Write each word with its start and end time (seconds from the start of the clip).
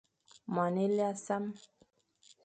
Moan 0.53 0.75
élé 0.85 0.97
âʼa 1.09 1.15
sam. 1.25 1.43